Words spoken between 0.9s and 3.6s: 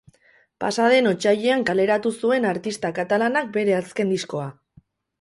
den otsailean kaleratu zuen artista katalanak